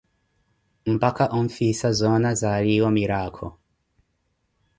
Mpakha 0.93 1.25
onfhiisa 1.37 1.89
zona 2.01 2.29
ziriiwo 2.39 2.89
miraakho. 2.97 3.47